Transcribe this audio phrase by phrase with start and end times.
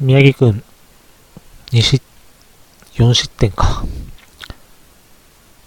[0.00, 0.62] 宮城君、
[1.72, 2.00] 2失、
[2.94, 3.82] 4失点か。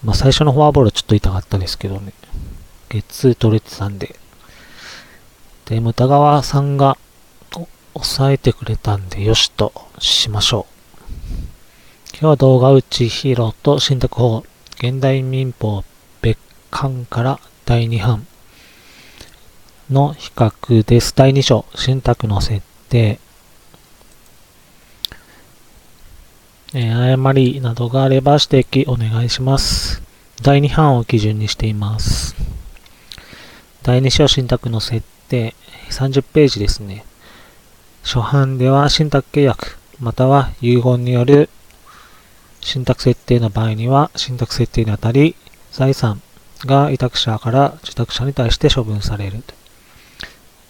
[0.02, 2.14] まあ、最初のフォアボールはちょっと痛かったですけどね。
[2.88, 4.16] ゲッツー取れてたんで。
[5.66, 6.96] で、ムタ川さんが
[7.92, 10.72] 抑えてくれたんで、よしとしましょう。
[12.12, 14.46] 今日は動画打ちヒーローと新宅法、
[14.78, 15.84] 現代民法
[16.22, 16.38] 別
[16.70, 18.26] 館から第2版
[19.90, 21.14] の比較です。
[21.14, 23.20] 第2章、新宅の設定。
[26.74, 30.00] えー、誤りなどがあれば指摘お願いします。
[30.40, 32.34] 第2版を基準にしています。
[33.82, 35.54] 第2章信託の設定、
[35.90, 37.04] 30ページですね。
[38.02, 41.50] 初版では信託契約、または遺言による
[42.62, 45.36] 信託設定の場合には、信託設定にあたり、
[45.72, 46.22] 財産
[46.64, 49.44] が委託者から受託者に対して処分される。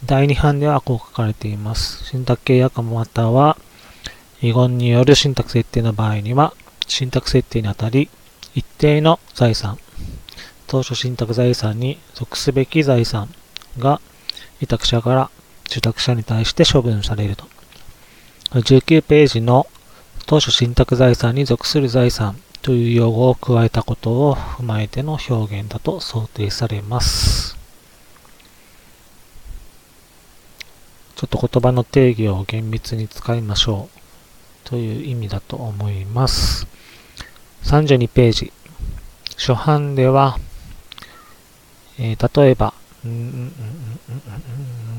[0.04, 2.04] 第2版ではこう書かれています。
[2.06, 3.56] 信託契約または
[4.42, 6.52] 遺言による信託設定の場合には、
[6.88, 8.10] 信託設定にあたり、
[8.54, 9.78] 一定の財産、
[10.66, 13.28] 当初信託財産に属すべき財産
[13.78, 14.00] が
[14.60, 15.30] 委託者から
[15.66, 17.46] 受託者に対して処分されると。
[18.52, 19.66] 19ページの
[20.26, 27.56] 当初信託財産に属する財産という用語を加えたことを踏まえての表現だと想定されます。
[31.16, 34.01] ちょっと言葉の定義を厳密に使いましょう。
[34.72, 36.66] という意味だと思います。
[37.64, 38.52] 32ページ。
[39.36, 40.38] 初版では、
[41.98, 42.72] えー、例えば、
[43.04, 43.52] うんうんうん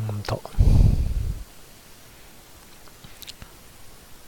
[0.10, 0.44] うんと、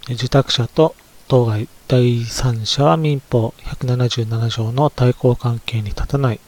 [0.09, 0.95] 受託者と
[1.27, 6.39] 当該第三者は民法177条の対抗関係に立たない。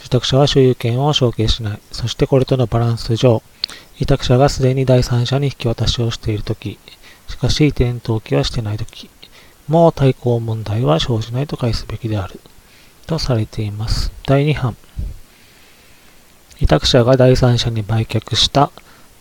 [0.00, 1.80] 受託者は所有権を承継しない。
[1.92, 3.40] そしてこれとのバランス上、
[4.00, 6.80] 委託者がすでに第三者に引き渡しをしているとき、
[7.28, 9.10] しかし、転倒期はしてないとき、
[9.68, 12.40] もう対抗問題は生じないと返すべきである。
[13.06, 14.12] とされています。
[14.26, 14.76] 第2版。
[16.60, 18.70] 委託者が第三者に売却した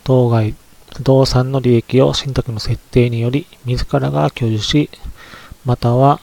[0.04, 0.56] 当該
[0.96, 4.90] 不動産の利益を信託の設定により自らが居住し、
[5.66, 6.20] または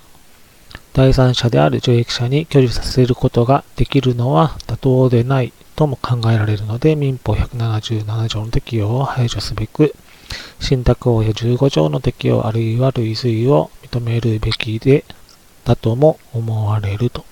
[0.92, 9.94] 第三者である受益者に居住させることができるのは妥当でないとも考えられるので民法177条の適用を排除すべく
[10.60, 15.04] 信託法や15条の適用あるいは類推を認めるべきで、
[15.64, 17.24] だとも思われると。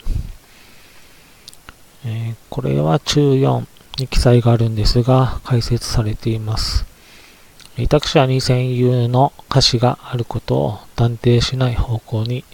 [2.04, 3.66] えー、これは中4
[3.98, 6.84] に記載があるんですが、解説されています。
[7.78, 12.44] 委託者に占有の歌詞があることを断定しない方向に、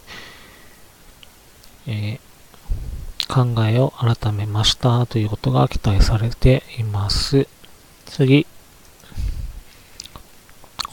[1.87, 7.47] えー、考えを改めましたということが期待されています。
[8.07, 8.47] 次、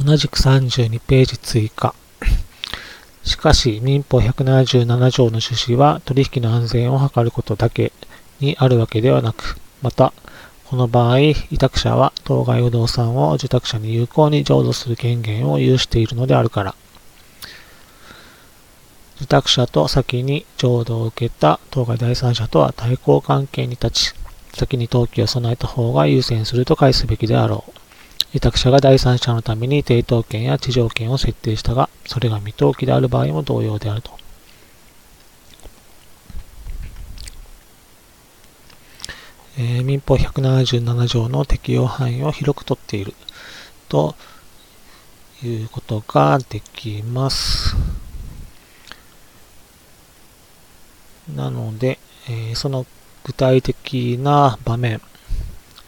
[0.02, 1.94] 同じく32ページ追加。
[3.26, 7.92] しかし、民法177条の趣旨は取引の安全を図ることだけ
[8.40, 10.14] にあるわけではなく、また、
[10.68, 16.76] この場合、委託者は当該不動産を受託者に有効に譲渡する権限を有しているのであるから、
[19.18, 24.14] 受託者と先に譲渡を受けた当該第三者とは対抗関係に立ち、
[24.54, 27.79] 先に登記を備えた方が優先すると返すべきであろう。
[28.32, 34.12] 委託者が第三者のために抵当権や地上権を設定したが、それが未登記である場合も同様であると。
[39.58, 43.14] えー、民法177条の適用範囲を広くとっている
[43.90, 44.16] と
[45.44, 47.76] いうことができます。
[51.36, 51.98] なので、
[52.30, 52.86] えー、その
[53.24, 55.02] 具体的な場面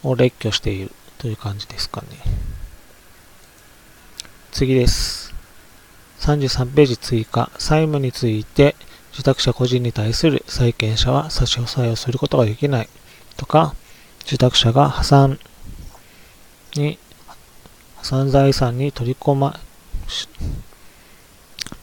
[0.02, 0.92] を列挙している
[1.22, 2.08] という感じですかね。
[4.50, 5.32] 次です。
[6.18, 7.48] 33ページ追加。
[7.58, 8.74] 債務について、
[9.12, 12.88] 受託者個人に対する債権者は差し押さえをすることができない
[13.36, 13.76] とか、
[14.22, 15.38] 受託者が破産
[16.74, 16.98] に、
[17.98, 19.60] 破産財産に取り込ま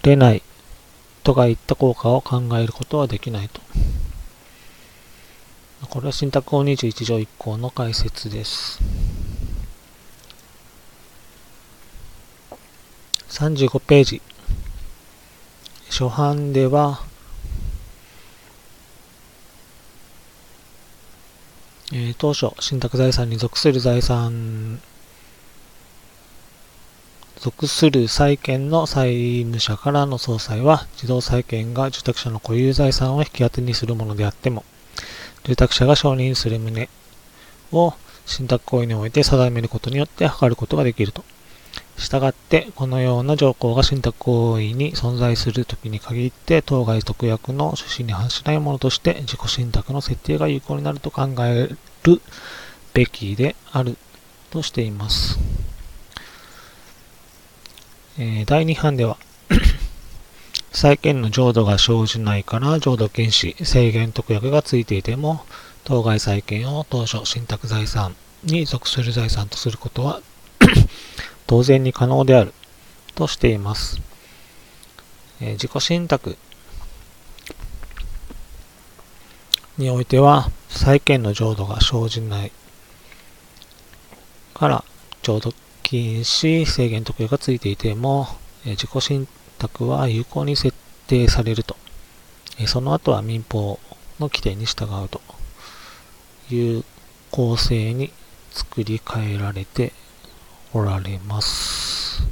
[0.03, 0.43] れない
[1.23, 3.61] とかいった効果を考えることはできないと。
[5.89, 8.98] これは信託法21条1項の解説です。
[13.39, 14.21] 35ページ。
[15.89, 16.99] 初版では、
[21.93, 24.81] え、当初、信託財産に属する財産、
[27.37, 34.65] 属する債権の債務者からの総裁は、自動債権が受託者の固有財産を引き当てにするものであっても、
[35.45, 36.89] 受託者が承認する旨
[37.71, 37.93] を
[38.25, 41.23] 信託行為において定めることによって図ることができると。
[41.99, 51.69] したがって、このような条項が信託行為に存在するときに限って、当該特約の趣旨に反しないものとして、自己信託の設定が有効になると考え
[52.03, 52.21] る
[52.93, 53.97] べきである
[54.49, 55.37] としています。
[58.17, 59.17] えー、第2版では
[60.71, 65.43] 債権の浄土が生じないから浄土禁止、制限特約がついていても、
[65.83, 70.21] 当該債権を当初信託財産に属する財産とすることは
[71.49, 72.53] 当然に可能である
[73.15, 73.99] としています。
[75.41, 76.37] え、自己信託
[79.75, 82.51] においては、債権の浄土が生じない
[84.53, 84.83] から、
[85.23, 85.51] 浄土
[85.81, 88.27] 禁止制限特約がついていても、
[88.63, 91.75] え、自己信託は有効に設定されると。
[92.59, 93.79] え、その後は民法
[94.19, 95.19] の規定に従うと
[96.53, 96.85] いう
[97.31, 98.13] 構成に
[98.51, 99.93] 作り変えられて
[100.73, 102.23] おられます。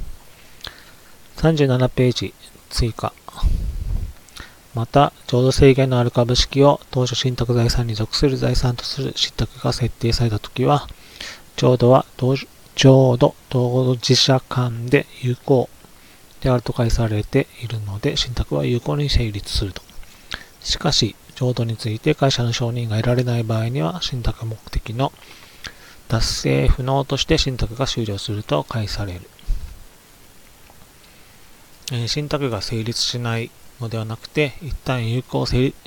[1.36, 2.34] 37ページ
[2.70, 3.12] 追加。
[4.74, 10.86] また、浄土制限のある株式を当初信託財産に属する財産とする信託が設定されたときは、
[11.56, 12.06] 浄土は
[12.76, 15.68] 浄土当事者間で有効
[16.40, 19.82] であると解されているので、信託は有効に成立すると。
[20.60, 25.12] しかし、浄土について会社の承認が得られない場合には、信託目的の
[26.08, 29.20] 達成不能として信託が終了すると解される。
[31.92, 33.50] え、信託が成立しない
[33.80, 35.46] のではなくて、一旦有効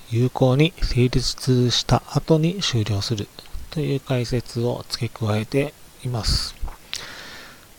[0.10, 3.28] 有効に成立した後に終了する
[3.72, 5.74] という解説を付け加えて
[6.04, 6.56] います。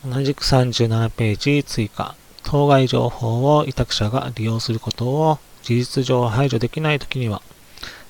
[0.05, 2.17] 同じく37ページ追加。
[2.43, 7.41] 当該情報を委託者が利用することを事実上排除できないときには、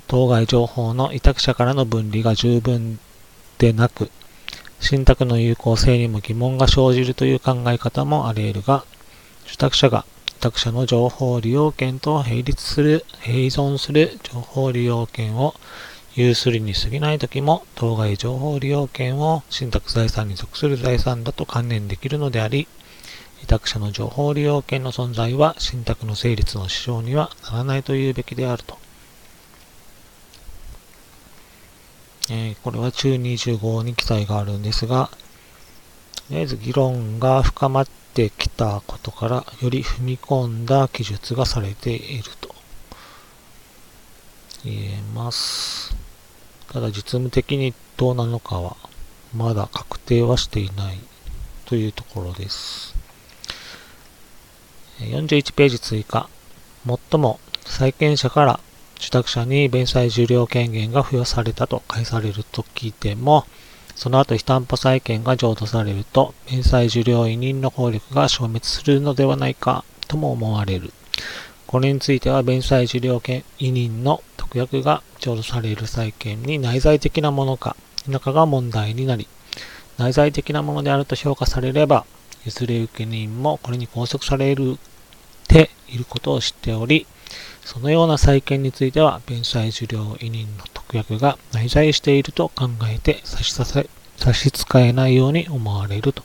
[0.07, 2.99] 当該情報の委託者からの分離が十分
[3.59, 4.11] でなく、
[4.83, 8.85] 信託の有効性にも疑問が生じるという考え方もあり得るが、
[9.47, 15.55] 受託者が委託者の情報利用権と並立する、併存する情報利用権を
[16.17, 22.67] 有するに過ぎないときも、当該情報利用権を信託財産に属する財産だと関連できるのであり、
[23.45, 28.82] 委託者の情報利用権の存在は信託の成立の支障にはならないというべきであると。
[32.35, 35.11] えー、これは中25に記載があるんですが、
[36.15, 42.55] とりあえず議論が深まってきたことから、より踏み込んだ記述がされていると
[44.65, 45.95] 言えます。
[46.73, 48.79] ただ実務的にどうなのかは、
[49.37, 50.99] まだ確定はしていない
[51.67, 52.95] というところです。
[55.01, 56.31] 41ページ追加。
[56.87, 58.61] 最も債権者から
[59.03, 63.45] 受託者に弁済受領権限が付与されたと返されるときでも、
[63.97, 70.93] その後、非担保債権が譲渡されると、弁済受領委任の効力が消滅するのではないかとも思われる。
[71.67, 77.77] これについては、弁済受領権委任の特約が譲渡される債権に内在的なものか
[78.07, 79.27] 否かが問題になり、
[79.99, 82.07] 内在的なものであると評価されれば、
[82.45, 84.79] 譲れ受け人もこれに拘束される
[85.49, 87.07] ていることを知っており、
[87.65, 93.65] そのような債権については、弁済受領委任の特約が内在していると考えて差し差
[94.35, 96.23] し支えないように思われると。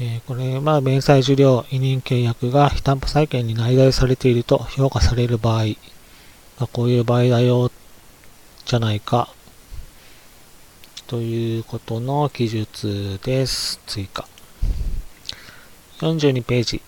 [0.00, 7.70] えー、これは弁済受領委任契約が非担保債権に内在されていると評価される場合、まあ、こういう場合だよ、
[8.64, 9.28] じゃないか、
[11.06, 13.80] ということの記述です。
[13.86, 14.26] 追加。
[16.00, 16.82] 42ページ。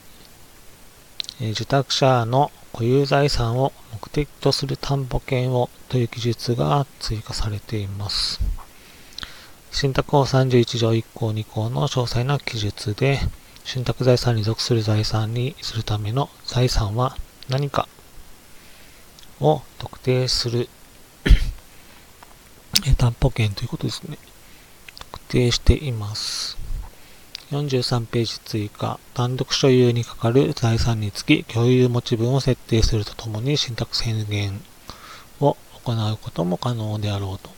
[1.53, 8.41] 受託者の固有財産を目的とする担保権をという記述が追加されています。
[9.71, 13.19] 信託法31条1項2項の詳細な記述で、
[13.65, 17.17] 信託財産に属する財産にするための財産は
[17.49, 17.89] 何か
[19.41, 20.69] を特定する
[22.99, 24.19] 担保権ということですね。
[24.99, 26.57] 特定しています。
[27.55, 28.99] 43ページ追加。
[29.15, 34.61] 単独所有にかかる財産につき、共有持ち分を設定するとともに、信託宣言
[35.41, 37.51] を行うことも可能であろうと。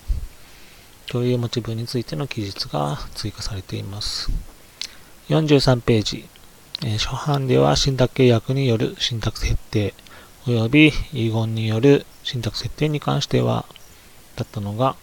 [1.09, 4.31] 共有持ち分についての記述が追加されています。
[5.31, 6.29] 43ページ。
[6.83, 9.95] えー、初版では信託契約による信託設定、
[10.45, 13.65] 及び遺言による信託設定に関しては、
[14.37, 14.95] だったのが、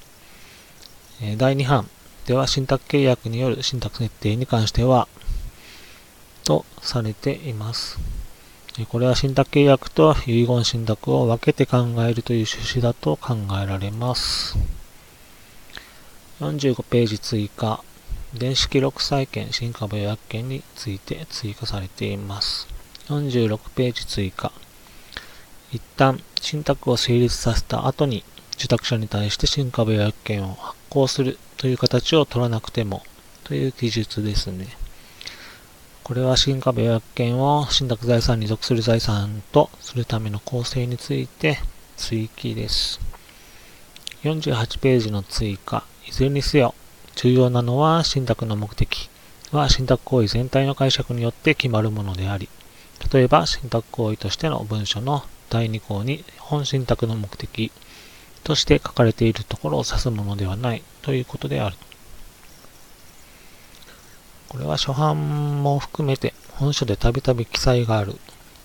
[1.19, 1.89] えー、第2版、
[2.25, 5.07] では、信託契約による信託設定に関しては、
[6.43, 7.97] とされています。
[8.89, 14.57] これは信託契約と遺言信託を分けて考えるという趣旨だと考えられます。
[16.39, 17.83] 45ページ追加。
[18.33, 22.67] 電子記録債権新株予約権について追加されています。
[23.09, 24.51] 46ページ追加。
[25.71, 28.23] 一旦、信託を成立させた後に、
[28.55, 33.03] 受託者に対して新株予約権を発行するという形を取らなくても
[33.45, 34.67] という記述ですね。
[36.03, 41.59] これは新株予約権を信託財産に属する財産とするための構成について
[41.95, 42.99] 追記です。
[44.23, 45.85] 48ページの追加。
[46.05, 46.75] いずれにせよ、
[47.15, 49.09] 重要なのは信託の目的
[49.53, 52.49] は信託行為全体の解釈によって決まるものであり、
[53.13, 57.71] 例えば信託行為としての文書の第2項に本信託の目的
[58.43, 61.75] として書かれているところを指すものではないということである。
[64.49, 68.15] これは初版も含めて本書でたびたび記載がある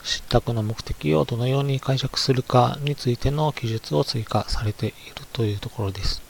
[0.02, 4.94] 信託の目的をどのように解釈するかについての記述を追加されている
[5.32, 6.22] というところです。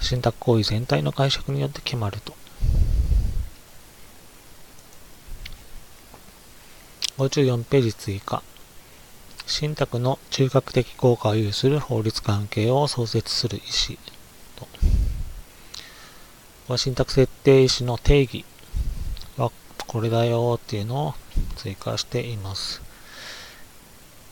[0.00, 2.34] 信託行為全体の解釈によって決まると。
[7.18, 8.42] 54ページ追加。
[9.52, 13.98] 信託の中核的効果を有する法律関係を創設する意思
[16.66, 16.78] と。
[16.78, 18.46] 信託設定意思の定義
[19.36, 19.52] は
[19.86, 21.14] これだよっていうのを
[21.56, 22.80] 追加しています。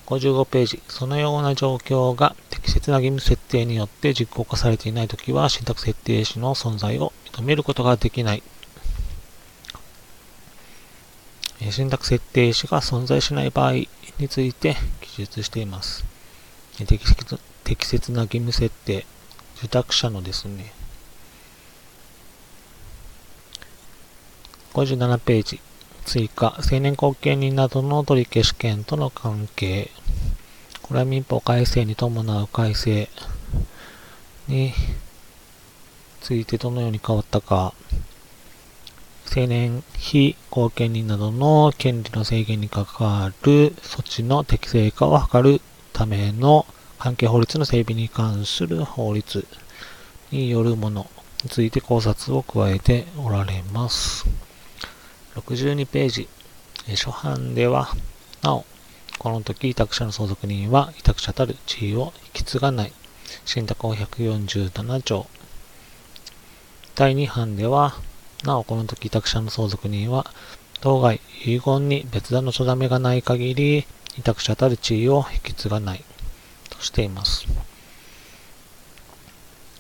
[0.06, 0.82] 55ページ。
[0.88, 8.42] そのような状況が適切な義務設定によって実行化されていないときは、信託設定士の存在を認めることができない。
[11.70, 13.72] 信託設定士が存在しない場合
[14.18, 16.04] について記述しています。
[17.64, 19.04] 適切な義務設定、
[19.58, 20.72] 受託者のですね、
[24.72, 25.60] 57ページ。
[26.06, 29.90] 追加、成年後見人などの取り消し権との関係。
[30.82, 33.08] これは民法改正に伴う改正
[34.48, 34.72] に
[36.20, 37.74] ついてどのように変わったか。
[39.30, 45.60] 成年非後見人などの権利の制限に関わる措置の適正化を図る
[45.92, 46.66] ための
[46.98, 49.46] 関係法律の整備に関する法律
[50.32, 51.08] によるもの
[51.44, 54.26] について考察を加えておられます。
[55.36, 56.28] 62ページ。
[56.88, 57.88] 初版では、
[58.42, 58.64] なお、
[59.20, 62.92] この時委託者の相続人は委託者たる地位を引き継がない。
[63.44, 65.28] 信託法147条。
[66.96, 67.94] 第2版では、
[68.44, 70.26] なおこの時委託者の相続人は、
[70.80, 73.86] 当該遺言に別段の定めがない限り、
[74.18, 76.04] 委託者たる地位を引き継がない。
[76.70, 77.46] としています。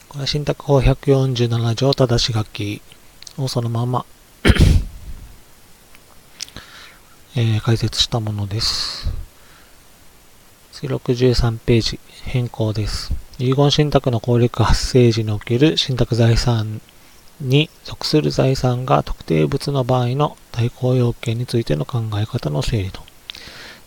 [0.08, 2.82] これは信託法147条正し書き
[3.38, 4.04] をそのまま
[7.36, 9.08] えー、解説したものです。
[10.72, 13.14] 次63ページ、変更です。
[13.38, 16.80] 遺言信託の効力発生時における信託財産
[17.40, 23.00] に属する財産が特定物の場合の対抗要件についての考え方の整理と、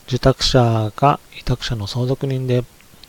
[0.07, 2.63] 受託者が委託者の相続人で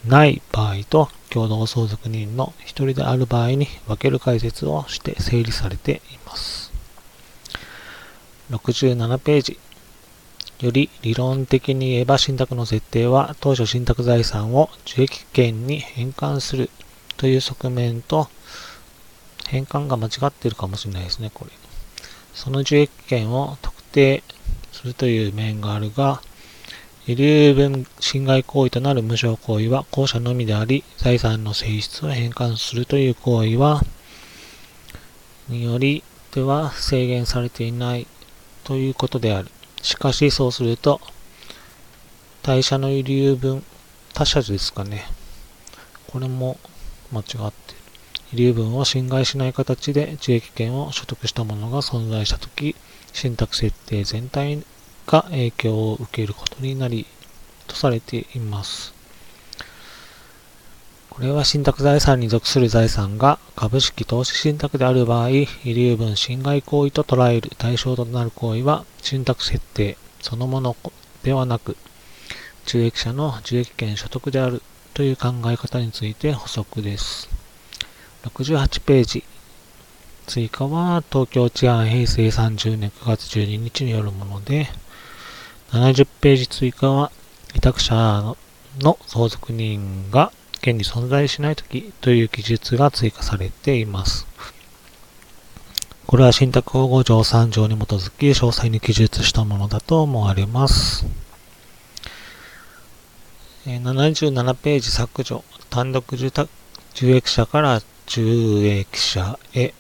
[0.05, 6.73] ない場合と共同相続人の一人である場合に分ける解説をして整理されています。
[8.51, 9.59] 67ページ、
[10.61, 16.71] より理論的に言えば信託の設定は当初信託財産を受益権に変換する
[17.17, 18.29] という側面と
[19.55, 21.53] 変換が間違ってるかもしれないですね、これ。
[22.35, 24.25] その受益権を特定
[24.73, 26.21] するという面があるが、
[27.07, 33.81] 遺留分侵害行為となる無償行為は後者のみであり、財産の性質を変換するという行為は、
[35.49, 38.09] によりでは制限されていない
[38.65, 39.49] ということである。
[39.83, 41.01] しかしそうすると、
[42.43, 43.63] 代謝の遺留分、
[44.15, 45.05] 他者ですかね。
[46.09, 46.59] これも
[47.13, 47.74] 間違って
[48.35, 52.75] 遺留分を侵害しない形で受益権を所得したものが存在したとき、
[53.13, 54.65] 信託設定全体
[55.07, 57.07] が影響を受けることになり、
[57.69, 58.93] とされています。
[61.11, 70.77] これは信託財産に属する財産が株式投資信託である場合、遺留分侵害行為と捉える対象となる行為は、信託設定そのもの
[71.23, 71.77] ではなく、
[72.67, 74.61] 受益者の受益権所得である
[74.93, 77.34] という考え方について補足です。
[78.25, 79.25] 68ページ。
[80.27, 84.69] 追加は東京治安平成30年9月12日によるもので、
[85.71, 87.13] 70ページ追加は
[87.55, 88.35] 委託者
[88.81, 94.27] の相続人が権利存在しないときという記述が追加されています。
[96.07, 101.07] これは信託保護条3条に基づき詳細に記述したものだと思われます。
[103.67, 105.45] 77ページ削除。
[105.71, 106.47] 単独受受
[107.11, 108.23] 益者から受
[108.67, 109.75] 益者へ。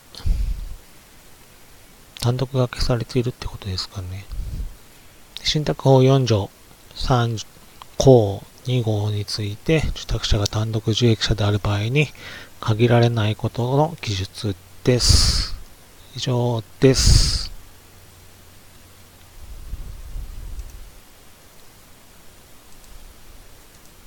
[2.21, 4.25] 単独が消されているってことですかね。
[5.43, 6.50] 信託法4条
[6.95, 7.45] 3
[7.99, 12.09] 項2号について、受託者が単独受益者である場合に
[12.61, 15.54] 限られないことの記述です。
[16.16, 17.44] 以上です。